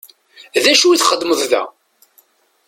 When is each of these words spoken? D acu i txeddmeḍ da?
D 0.63 0.65
acu 0.71 0.87
i 0.89 0.97
txeddmeḍ 1.01 1.41
da? 1.51 1.63